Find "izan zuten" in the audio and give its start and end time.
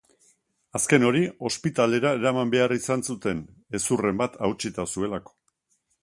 2.77-3.43